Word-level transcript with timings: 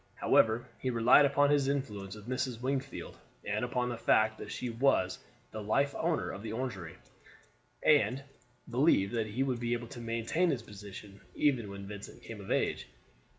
However, 0.15 0.65
he 0.79 0.89
relied 0.89 1.25
upon 1.25 1.51
his 1.51 1.67
influence 1.67 2.15
with 2.15 2.27
Mrs. 2.27 2.59
Wingfield, 2.59 3.19
and 3.45 3.63
upon 3.63 3.87
the 3.89 3.99
fact 3.99 4.39
that 4.39 4.51
she 4.51 4.67
was 4.67 5.19
the 5.51 5.61
life 5.61 5.93
owner 5.93 6.31
of 6.31 6.41
the 6.41 6.53
Orangery, 6.53 6.95
and 7.83 8.23
believed 8.67 9.13
that 9.13 9.27
he 9.27 9.43
would 9.43 9.59
be 9.59 9.73
able 9.73 9.89
to 9.89 10.01
maintain 10.01 10.49
his 10.49 10.63
position 10.63 11.21
even 11.35 11.69
when 11.69 11.85
Vincent 11.85 12.23
came 12.23 12.41
of 12.41 12.49
age. 12.49 12.87